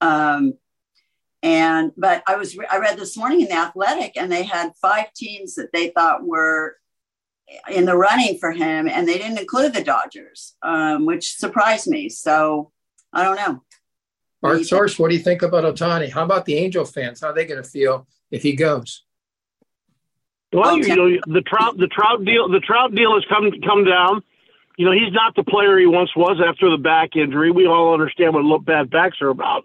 Um, 0.00 0.54
and 1.42 1.92
but 1.96 2.22
I 2.26 2.36
was, 2.36 2.56
I 2.70 2.78
read 2.78 2.98
this 2.98 3.16
morning 3.16 3.42
in 3.42 3.48
the 3.48 3.58
Athletic, 3.58 4.16
and 4.16 4.32
they 4.32 4.44
had 4.44 4.72
five 4.80 5.12
teams 5.12 5.56
that 5.56 5.72
they 5.72 5.88
thought 5.90 6.24
were 6.24 6.76
in 7.70 7.84
the 7.84 7.96
running 7.96 8.38
for 8.38 8.52
him, 8.52 8.88
and 8.88 9.06
they 9.06 9.18
didn't 9.18 9.38
include 9.38 9.74
the 9.74 9.84
Dodgers, 9.84 10.54
um, 10.62 11.04
which 11.04 11.36
surprised 11.36 11.86
me. 11.86 12.08
So 12.08 12.70
I 13.12 13.24
don't 13.24 13.36
know. 13.36 13.62
Art 14.42 14.64
Sorce, 14.64 14.98
what 14.98 15.08
do 15.10 15.16
you 15.16 15.22
think 15.22 15.42
about 15.42 15.64
Ohtani? 15.64 16.10
How 16.10 16.24
about 16.24 16.44
the 16.44 16.56
Angel 16.56 16.84
fans? 16.84 17.20
How 17.20 17.28
are 17.28 17.34
they 17.34 17.46
going 17.46 17.62
to 17.62 17.68
feel 17.68 18.06
if 18.30 18.42
he 18.42 18.54
goes? 18.54 19.04
Well, 20.54 20.78
you 20.78 20.94
know, 20.94 21.08
the 21.26 21.42
Trout 21.42 21.76
the 21.78 21.88
Trout 21.88 22.24
deal 22.24 22.48
the 22.48 22.60
Trout 22.60 22.94
deal 22.94 23.14
has 23.14 23.24
come 23.28 23.50
come 23.66 23.84
down. 23.84 24.22
You 24.76 24.86
know, 24.86 24.92
he's 24.92 25.12
not 25.12 25.34
the 25.34 25.42
player 25.42 25.78
he 25.78 25.86
once 25.86 26.10
was 26.16 26.40
after 26.44 26.70
the 26.70 26.78
back 26.78 27.16
injury. 27.16 27.50
We 27.50 27.66
all 27.66 27.92
understand 27.92 28.34
what 28.34 28.64
bad 28.64 28.90
backs 28.90 29.18
are 29.20 29.30
about. 29.30 29.64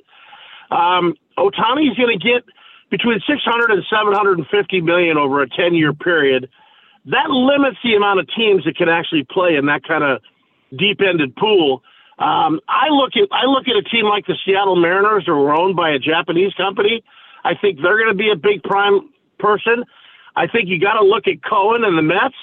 Um, 0.71 1.15
Ohtani's 1.37 1.97
going 1.97 2.17
to 2.17 2.21
get 2.21 2.43
between 2.89 3.19
600 3.27 3.71
and 3.71 3.83
750 3.89 4.81
million 4.81 5.17
over 5.17 5.41
a 5.41 5.49
10 5.49 5.73
year 5.73 5.93
period. 5.93 6.49
That 7.05 7.29
limits 7.29 7.77
the 7.83 7.95
amount 7.95 8.19
of 8.19 8.27
teams 8.35 8.65
that 8.65 8.75
can 8.75 8.89
actually 8.89 9.25
play 9.29 9.55
in 9.55 9.65
that 9.67 9.83
kind 9.83 10.03
of 10.03 10.21
deep 10.77 11.01
ended 11.01 11.35
pool. 11.35 11.81
Um, 12.19 12.59
I 12.67 12.89
look 12.89 13.13
at 13.15 13.29
I 13.31 13.45
look 13.45 13.67
at 13.67 13.75
a 13.75 13.83
team 13.83 14.05
like 14.05 14.25
the 14.25 14.35
Seattle 14.45 14.75
Mariners, 14.75 15.25
who 15.25 15.33
are 15.33 15.53
owned 15.53 15.75
by 15.75 15.91
a 15.91 15.99
Japanese 15.99 16.53
company. 16.55 17.03
I 17.43 17.53
think 17.55 17.79
they're 17.81 17.97
going 17.97 18.11
to 18.11 18.17
be 18.17 18.31
a 18.31 18.35
big 18.35 18.61
prime 18.63 19.09
person. 19.39 19.85
I 20.35 20.47
think 20.47 20.69
you 20.69 20.79
got 20.79 20.93
to 20.93 21.05
look 21.05 21.27
at 21.27 21.43
Cohen 21.43 21.83
and 21.83 21.97
the 21.97 22.01
Mets. 22.01 22.35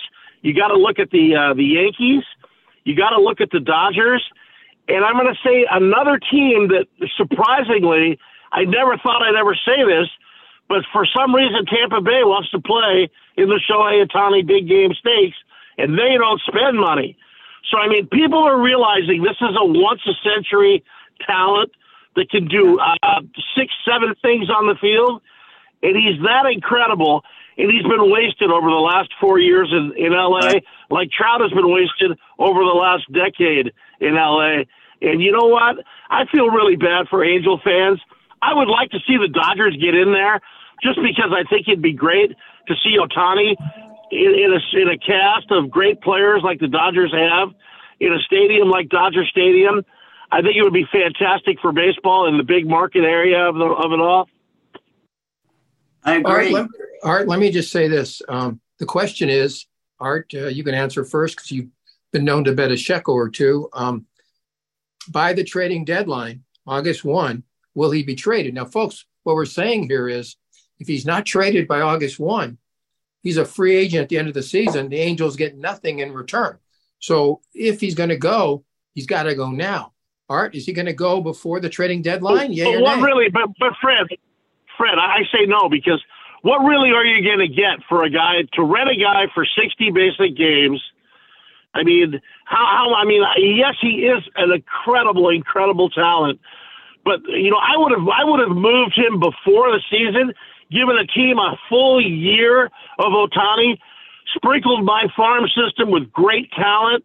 You 0.42 0.54
got 0.54 0.68
to 0.68 0.78
look 0.78 0.98
at 0.98 1.10
the 1.10 1.34
uh, 1.34 1.54
the 1.54 1.64
Yankees. 1.64 2.24
You 2.84 2.94
got 2.94 3.10
to 3.10 3.20
look 3.20 3.40
at 3.40 3.50
the 3.50 3.60
Dodgers. 3.60 4.22
And 4.88 5.04
I'm 5.04 5.14
going 5.14 5.26
to 5.26 5.40
say 5.42 5.66
another 5.70 6.18
team 6.18 6.68
that 6.68 6.86
surprisingly, 7.16 8.18
I 8.52 8.64
never 8.64 8.96
thought 8.98 9.22
I'd 9.22 9.34
ever 9.34 9.54
say 9.54 9.82
this, 9.82 10.08
but 10.68 10.84
for 10.92 11.04
some 11.06 11.34
reason 11.34 11.66
Tampa 11.66 12.00
Bay 12.00 12.22
wants 12.22 12.50
to 12.50 12.60
play 12.60 13.10
in 13.36 13.48
the 13.48 13.60
Shohei 13.68 14.06
Ohtani 14.06 14.46
big 14.46 14.68
game 14.68 14.92
stakes, 14.94 15.36
and 15.78 15.98
they 15.98 16.14
don't 16.16 16.40
spend 16.46 16.78
money. 16.78 17.16
So 17.70 17.78
I 17.78 17.88
mean, 17.88 18.06
people 18.06 18.38
are 18.38 18.60
realizing 18.60 19.22
this 19.22 19.36
is 19.40 19.56
a 19.58 19.66
once 19.66 20.00
a 20.06 20.14
century 20.22 20.84
talent 21.26 21.72
that 22.14 22.30
can 22.30 22.46
do 22.46 22.78
uh, 22.78 23.20
six, 23.56 23.72
seven 23.84 24.14
things 24.22 24.48
on 24.50 24.66
the 24.66 24.76
field, 24.80 25.20
and 25.82 25.96
he's 25.96 26.22
that 26.22 26.46
incredible 26.46 27.24
and 27.58 27.70
he's 27.70 27.82
been 27.82 28.10
wasted 28.10 28.50
over 28.50 28.68
the 28.68 28.84
last 28.84 29.10
four 29.20 29.38
years 29.38 29.72
in, 29.72 29.92
in 29.96 30.12
LA, 30.12 30.60
like 30.90 31.10
Trout 31.10 31.40
has 31.40 31.50
been 31.52 31.70
wasted 31.72 32.12
over 32.38 32.60
the 32.60 32.76
last 32.76 33.04
decade 33.12 33.72
in 34.00 34.14
LA. 34.14 34.68
And 35.00 35.22
you 35.22 35.32
know 35.32 35.48
what? 35.48 35.76
I 36.10 36.24
feel 36.32 36.48
really 36.48 36.76
bad 36.76 37.08
for 37.08 37.24
Angel 37.24 37.60
fans. 37.64 38.00
I 38.42 38.54
would 38.54 38.68
like 38.68 38.90
to 38.90 38.98
see 39.06 39.16
the 39.16 39.28
Dodgers 39.28 39.76
get 39.80 39.94
in 39.94 40.12
there 40.12 40.40
just 40.82 41.00
because 41.02 41.32
I 41.32 41.48
think 41.48 41.66
it'd 41.68 41.82
be 41.82 41.94
great 41.94 42.30
to 42.68 42.74
see 42.84 42.96
Ohtani 43.00 43.56
in, 44.10 44.34
in, 44.36 44.52
a, 44.52 44.80
in 44.80 44.88
a 44.88 44.98
cast 44.98 45.50
of 45.50 45.70
great 45.70 46.00
players 46.02 46.42
like 46.44 46.60
the 46.60 46.68
Dodgers 46.68 47.12
have 47.12 47.48
in 48.00 48.12
a 48.12 48.18
stadium 48.20 48.68
like 48.68 48.88
Dodger 48.88 49.24
Stadium. 49.24 49.82
I 50.30 50.42
think 50.42 50.56
it 50.56 50.62
would 50.62 50.74
be 50.74 50.86
fantastic 50.92 51.58
for 51.60 51.72
baseball 51.72 52.28
in 52.28 52.36
the 52.36 52.44
big 52.44 52.68
market 52.68 53.04
area 53.04 53.48
of, 53.48 53.54
the, 53.54 53.64
of 53.64 53.92
it 53.92 54.00
all. 54.00 54.28
I 56.06 56.16
agree. 56.16 56.32
Art, 56.32 56.52
let, 56.52 56.66
Art, 57.02 57.28
let 57.28 57.38
me 57.38 57.50
just 57.50 57.70
say 57.70 57.88
this. 57.88 58.22
Um, 58.28 58.60
the 58.78 58.86
question 58.86 59.28
is, 59.28 59.66
Art, 60.00 60.32
uh, 60.34 60.46
you 60.46 60.64
can 60.64 60.74
answer 60.74 61.04
first 61.04 61.36
because 61.36 61.50
you've 61.50 61.68
been 62.12 62.24
known 62.24 62.44
to 62.44 62.52
bet 62.52 62.70
a 62.70 62.76
shekel 62.76 63.14
or 63.14 63.28
two. 63.28 63.68
Um, 63.72 64.06
by 65.08 65.32
the 65.32 65.44
trading 65.44 65.84
deadline, 65.84 66.44
August 66.66 67.04
1, 67.04 67.42
will 67.74 67.90
he 67.90 68.02
be 68.02 68.14
traded? 68.14 68.54
Now, 68.54 68.64
folks, 68.64 69.04
what 69.24 69.34
we're 69.34 69.44
saying 69.44 69.88
here 69.88 70.08
is 70.08 70.36
if 70.78 70.86
he's 70.86 71.06
not 71.06 71.26
traded 71.26 71.66
by 71.66 71.80
August 71.80 72.18
1, 72.18 72.58
he's 73.22 73.36
a 73.36 73.44
free 73.44 73.76
agent 73.76 74.02
at 74.02 74.08
the 74.08 74.18
end 74.18 74.28
of 74.28 74.34
the 74.34 74.42
season. 74.42 74.88
The 74.88 75.00
Angels 75.00 75.36
get 75.36 75.56
nothing 75.56 75.98
in 75.98 76.12
return. 76.12 76.58
So 76.98 77.40
if 77.52 77.80
he's 77.80 77.94
going 77.94 78.10
to 78.10 78.16
go, 78.16 78.64
he's 78.94 79.06
got 79.06 79.24
to 79.24 79.34
go 79.34 79.50
now. 79.50 79.92
Art, 80.28 80.54
is 80.54 80.66
he 80.66 80.72
going 80.72 80.86
to 80.86 80.92
go 80.92 81.20
before 81.20 81.60
the 81.60 81.68
trading 81.68 82.02
deadline? 82.02 82.52
Yeah, 82.52 82.64
but 82.64 82.80
what 82.82 82.96
nay? 82.96 83.02
really? 83.02 83.28
But 83.30 83.48
but 83.60 83.72
Fred, 83.80 84.06
Fred, 84.76 84.98
I 84.98 85.22
say 85.32 85.46
no 85.46 85.68
because 85.68 86.02
what 86.42 86.58
really 86.58 86.90
are 86.90 87.04
you 87.04 87.24
going 87.24 87.40
to 87.40 87.52
get 87.52 87.82
for 87.88 88.04
a 88.04 88.10
guy 88.10 88.42
to 88.54 88.62
rent 88.62 88.90
a 88.90 88.96
guy 88.96 89.26
for 89.34 89.44
60 89.44 89.90
basic 89.90 90.36
games? 90.36 90.82
I 91.74 91.82
mean, 91.82 92.20
how, 92.44 92.64
how, 92.64 92.94
I 92.94 93.04
mean, 93.04 93.22
yes, 93.36 93.74
he 93.80 94.06
is 94.06 94.22
an 94.36 94.52
incredible, 94.52 95.28
incredible 95.28 95.90
talent, 95.90 96.40
but 97.04 97.20
you 97.28 97.50
know, 97.50 97.60
I 97.60 97.76
would 97.76 97.92
have, 97.92 98.08
I 98.08 98.24
would 98.24 98.40
have 98.40 98.56
moved 98.56 98.96
him 98.96 99.20
before 99.20 99.70
the 99.70 99.80
season, 99.90 100.32
given 100.70 100.96
a 100.96 101.06
team 101.06 101.38
a 101.38 101.56
full 101.68 102.00
year 102.00 102.66
of 102.98 103.12
Ohtani, 103.12 103.78
sprinkled 104.34 104.84
my 104.84 105.06
farm 105.16 105.44
system 105.48 105.90
with 105.90 106.10
great 106.12 106.50
talent. 106.52 107.04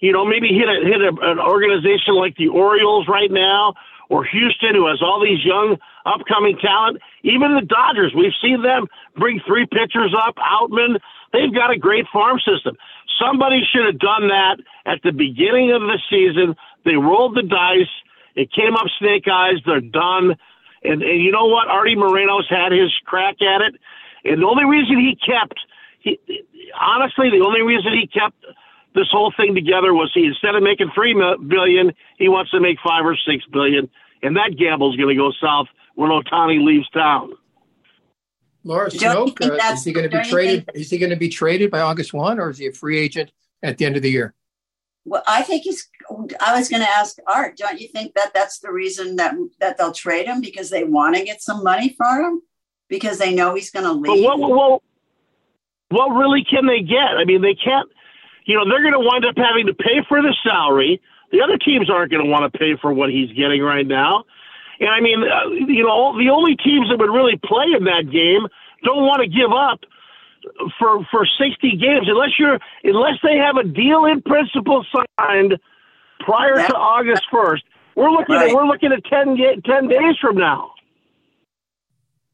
You 0.00 0.12
know, 0.12 0.24
maybe 0.24 0.48
hit 0.48 0.68
a, 0.68 0.80
hit 0.84 1.00
a, 1.00 1.30
an 1.30 1.38
organization 1.38 2.14
like 2.14 2.36
the 2.36 2.48
Orioles 2.48 3.06
right 3.08 3.30
now, 3.30 3.74
or 4.08 4.24
Houston, 4.24 4.74
who 4.74 4.88
has 4.88 5.00
all 5.02 5.22
these 5.22 5.44
young 5.44 5.76
upcoming 6.06 6.56
talent. 6.58 6.98
Even 7.22 7.54
the 7.54 7.66
Dodgers, 7.66 8.12
we've 8.16 8.36
seen 8.42 8.62
them 8.62 8.86
bring 9.16 9.40
three 9.46 9.66
pitchers 9.66 10.14
up. 10.16 10.36
Outman, 10.36 10.98
they've 11.32 11.54
got 11.54 11.70
a 11.70 11.78
great 11.78 12.06
farm 12.12 12.38
system. 12.38 12.76
Somebody 13.20 13.62
should 13.70 13.86
have 13.86 13.98
done 13.98 14.28
that 14.28 14.56
at 14.86 15.00
the 15.02 15.12
beginning 15.12 15.72
of 15.72 15.82
the 15.82 15.98
season. 16.08 16.56
They 16.84 16.94
rolled 16.94 17.36
the 17.36 17.42
dice. 17.42 17.92
It 18.34 18.52
came 18.52 18.74
up 18.74 18.86
snake 18.98 19.28
eyes. 19.30 19.58
They're 19.66 19.80
done. 19.80 20.36
And, 20.82 21.02
and 21.02 21.22
you 21.22 21.30
know 21.30 21.46
what? 21.46 21.68
Artie 21.68 21.96
Moreno's 21.96 22.46
had 22.48 22.72
his 22.72 22.90
crack 23.04 23.42
at 23.42 23.60
it. 23.60 23.74
And 24.24 24.42
the 24.42 24.46
only 24.46 24.64
reason 24.64 24.98
he 24.98 25.16
kept, 25.16 25.58
he, 26.00 26.18
honestly, 26.78 27.30
the 27.30 27.44
only 27.44 27.62
reason 27.62 27.92
he 27.92 28.06
kept 28.06 28.36
this 28.94 29.08
whole 29.10 29.32
thing 29.36 29.54
together 29.54 29.94
was 29.94 30.10
he 30.14 30.26
instead 30.26 30.54
of 30.54 30.62
making 30.62 30.90
three 30.94 31.14
billion, 31.46 31.92
he 32.18 32.28
wants 32.28 32.50
to 32.50 32.60
make 32.60 32.78
five 32.84 33.04
or 33.04 33.16
six 33.16 33.44
billion, 33.52 33.88
and 34.22 34.36
that 34.36 34.56
gamble's 34.58 34.96
going 34.96 35.14
to 35.14 35.14
go 35.14 35.30
south 35.40 35.68
when 35.94 36.10
Ohtani 36.10 36.64
leaves 36.64 36.88
town. 36.90 37.32
Laura 38.64 38.90
Snoke, 38.90 39.40
uh, 39.42 39.72
is 39.72 39.84
he 39.84 39.92
going 39.92 40.08
to 40.08 40.18
be 40.18 40.22
traded? 40.28 40.66
Think, 40.66 40.78
is 40.78 40.90
he 40.90 40.98
going 40.98 41.10
to 41.10 41.16
be 41.16 41.28
traded 41.28 41.70
by 41.70 41.80
August 41.80 42.12
one, 42.12 42.38
or 42.38 42.50
is 42.50 42.58
he 42.58 42.66
a 42.66 42.72
free 42.72 42.98
agent 42.98 43.32
at 43.62 43.78
the 43.78 43.86
end 43.86 43.96
of 43.96 44.02
the 44.02 44.10
year? 44.10 44.34
Well, 45.06 45.22
I 45.26 45.42
think 45.42 45.62
he's 45.62 45.88
I 46.40 46.58
was 46.58 46.68
going 46.68 46.82
to 46.82 46.88
ask 46.88 47.16
Art, 47.26 47.56
don't 47.56 47.80
you 47.80 47.88
think 47.88 48.14
that 48.14 48.34
that's 48.34 48.58
the 48.58 48.70
reason 48.70 49.16
that 49.16 49.34
that 49.58 49.78
they'll 49.78 49.92
trade 49.92 50.26
him 50.26 50.40
because 50.40 50.68
they 50.68 50.84
want 50.84 51.16
to 51.16 51.24
get 51.24 51.40
some 51.40 51.64
money 51.64 51.94
for 51.96 52.20
him 52.20 52.42
because 52.88 53.18
they 53.18 53.34
know 53.34 53.54
he's 53.54 53.70
going 53.70 53.86
to 53.86 53.92
leave? 53.92 54.24
But 54.24 54.38
what, 54.38 54.50
what, 54.50 54.82
what 55.88 56.08
really 56.08 56.44
can 56.44 56.66
they 56.66 56.82
get? 56.82 57.16
I 57.16 57.24
mean, 57.24 57.40
they 57.40 57.54
can't. 57.54 57.88
You 58.44 58.56
know, 58.56 58.68
they're 58.68 58.82
going 58.82 58.94
to 58.94 59.00
wind 59.00 59.24
up 59.24 59.36
having 59.36 59.66
to 59.66 59.74
pay 59.74 60.02
for 60.08 60.20
the 60.20 60.34
salary. 60.44 61.00
The 61.32 61.40
other 61.40 61.56
teams 61.56 61.88
aren't 61.88 62.10
going 62.10 62.24
to 62.24 62.30
want 62.30 62.52
to 62.52 62.58
pay 62.58 62.76
for 62.80 62.92
what 62.92 63.10
he's 63.10 63.30
getting 63.32 63.62
right 63.62 63.86
now. 63.86 64.24
And 64.80 64.88
I 64.88 65.00
mean, 65.00 65.22
uh, 65.22 65.50
you 65.50 65.84
know, 65.84 66.16
the 66.18 66.30
only 66.30 66.56
teams 66.56 66.88
that 66.88 66.98
would 66.98 67.10
really 67.10 67.38
play 67.44 67.66
in 67.76 67.84
that 67.84 68.10
game 68.10 68.48
don't 68.82 69.04
want 69.04 69.20
to 69.22 69.28
give 69.28 69.52
up 69.52 69.80
for 70.78 71.04
for 71.10 71.26
60 71.26 71.76
games 71.76 72.08
unless 72.08 72.30
you're 72.38 72.58
unless 72.84 73.18
they 73.22 73.36
have 73.36 73.56
a 73.56 73.64
deal 73.64 74.06
in 74.06 74.22
principle 74.22 74.84
signed 75.18 75.58
prior 76.20 76.56
to 76.56 76.74
August 76.74 77.22
1st. 77.32 77.60
We're 77.94 78.10
looking 78.10 78.34
right. 78.36 78.48
at 78.48 78.54
we're 78.54 78.66
looking 78.66 78.92
at 78.92 79.04
10, 79.04 79.36
10 79.64 79.88
days 79.88 80.16
from 80.20 80.36
now. 80.36 80.72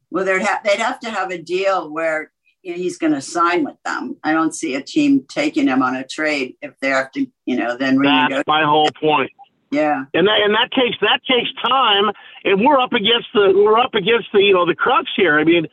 Well, 0.09 0.23
they'd 0.23 0.41
have 0.41 0.63
they'd 0.63 0.79
have 0.79 0.99
to 1.01 1.09
have 1.09 1.31
a 1.31 1.37
deal 1.37 1.91
where 1.91 2.31
you 2.63 2.71
know, 2.71 2.77
he's 2.77 2.97
going 2.97 3.13
to 3.13 3.21
sign 3.21 3.65
with 3.65 3.81
them. 3.83 4.17
I 4.23 4.31
don't 4.33 4.53
see 4.53 4.75
a 4.75 4.81
team 4.81 5.25
taking 5.27 5.67
him 5.67 5.81
on 5.81 5.95
a 5.95 6.05
trade 6.05 6.55
if 6.61 6.77
they 6.79 6.89
have 6.89 7.11
to, 7.11 7.27
you 7.45 7.55
know, 7.57 7.77
then 7.77 7.97
That's 8.29 8.47
my 8.47 8.63
whole 8.63 8.89
point. 8.99 9.31
Yeah, 9.71 10.05
and 10.13 10.27
that 10.27 10.39
and 10.43 10.53
that 10.53 10.71
takes 10.71 10.97
that 11.01 11.19
takes 11.27 11.49
time, 11.61 12.11
and 12.45 12.61
we're 12.61 12.79
up 12.79 12.93
against 12.93 13.27
the 13.33 13.51
we're 13.53 13.77
up 13.77 13.95
against 13.95 14.27
the 14.31 14.39
you 14.39 14.53
know 14.53 14.65
the 14.65 14.75
crux 14.75 15.09
here. 15.15 15.39
I 15.39 15.43
mean, 15.43 15.67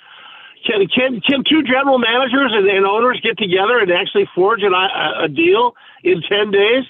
can 0.67 0.87
can 0.89 1.21
can 1.21 1.45
two 1.49 1.63
general 1.63 1.99
managers 1.99 2.53
and, 2.53 2.69
and 2.69 2.87
owners 2.87 3.21
get 3.23 3.39
together 3.39 3.79
and 3.79 3.93
actually 3.93 4.29
forge 4.35 4.63
an, 4.63 4.73
a, 4.73 5.25
a 5.25 5.29
deal 5.29 5.75
in 6.03 6.23
ten 6.29 6.51
days? 6.51 6.85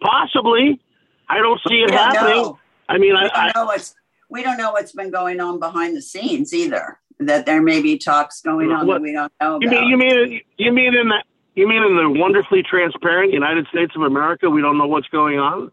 Possibly. 0.00 0.80
I 1.28 1.38
don't 1.38 1.60
see 1.68 1.76
it 1.76 1.90
happening. 1.90 2.42
Know. 2.42 2.58
I 2.88 2.98
mean, 2.98 3.14
we 3.14 3.30
I, 3.34 3.52
don't 3.52 3.54
know 3.54 3.64
what's 3.66 3.94
we 4.28 4.42
don't 4.42 4.56
know 4.56 4.72
what's 4.72 4.92
been 4.92 5.10
going 5.10 5.40
on 5.40 5.58
behind 5.58 5.96
the 5.96 6.02
scenes 6.02 6.52
either. 6.52 6.98
That 7.20 7.46
there 7.46 7.60
may 7.60 7.82
be 7.82 7.98
talks 7.98 8.40
going 8.40 8.70
on 8.70 8.86
what, 8.86 8.94
that 8.94 9.02
we 9.02 9.12
don't 9.12 9.32
know 9.40 9.56
about. 9.56 9.62
You 9.62 9.70
mean 9.70 9.88
you 9.88 9.96
mean 9.96 10.40
you 10.56 10.72
mean 10.72 10.94
in 10.94 11.08
the 11.08 11.22
you 11.54 11.68
mean 11.68 11.82
in 11.82 11.96
the 11.96 12.20
wonderfully 12.20 12.62
transparent 12.62 13.32
United 13.32 13.66
States 13.68 13.92
of 13.96 14.02
America, 14.02 14.48
we 14.48 14.62
don't 14.62 14.78
know 14.78 14.86
what's 14.86 15.08
going 15.08 15.38
on? 15.38 15.72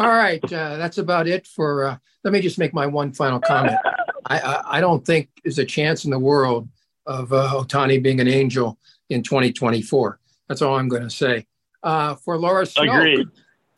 All 0.00 0.08
right, 0.08 0.42
uh, 0.44 0.78
that's 0.78 0.96
about 0.96 1.28
it 1.28 1.46
for. 1.46 1.84
Uh, 1.84 1.96
let 2.24 2.32
me 2.32 2.40
just 2.40 2.58
make 2.58 2.72
my 2.72 2.86
one 2.86 3.12
final 3.12 3.38
comment. 3.38 3.76
I, 4.24 4.38
I, 4.38 4.62
I, 4.78 4.80
don't 4.80 5.04
think 5.04 5.28
there's 5.44 5.58
a 5.58 5.64
chance 5.64 6.06
in 6.06 6.10
the 6.10 6.18
world 6.18 6.70
of 7.04 7.34
uh, 7.34 7.50
Ohtani 7.52 8.02
being 8.02 8.18
an 8.18 8.26
angel 8.26 8.78
in 9.10 9.22
2024. 9.22 10.18
That's 10.48 10.62
all 10.62 10.78
I'm 10.78 10.88
going 10.88 11.02
to 11.02 11.10
say. 11.10 11.46
Uh, 11.82 12.14
for 12.14 12.38
Laura 12.38 12.64
Snoke, 12.64 13.30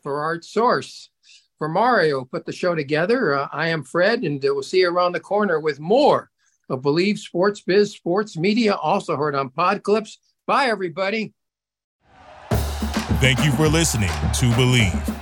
for 0.04 0.20
Art 0.20 0.44
Sorce, 0.44 1.10
for 1.58 1.68
Mario, 1.68 2.24
put 2.24 2.46
the 2.46 2.52
show 2.52 2.76
together. 2.76 3.34
Uh, 3.34 3.48
I 3.50 3.68
am 3.68 3.82
Fred, 3.82 4.22
and 4.22 4.40
we'll 4.40 4.62
see 4.62 4.78
you 4.78 4.90
around 4.90 5.12
the 5.12 5.20
corner 5.20 5.58
with 5.58 5.80
more 5.80 6.30
of 6.68 6.82
BLEAV 6.82 7.18
Sports 7.18 7.62
Biz 7.62 7.94
Sports 7.94 8.36
Media, 8.36 8.74
also 8.74 9.16
heard 9.16 9.34
on 9.34 9.50
Pod 9.50 9.82
Clips. 9.82 10.18
Bye, 10.46 10.66
everybody. 10.66 11.34
Thank 13.18 13.44
you 13.44 13.50
for 13.50 13.66
listening 13.66 14.08
to 14.08 14.50
BLEAV. 14.52 15.21